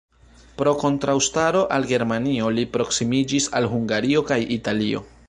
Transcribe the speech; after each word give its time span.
Pro 0.61 0.71
kontraŭstaro 0.83 1.61
al 1.77 1.85
Germanio, 1.93 2.49
li 2.55 2.65
proksimiĝis 2.79 3.51
al 3.61 3.69
Hungario 3.75 4.29
kaj 4.33 4.43
Italio. 4.61 5.05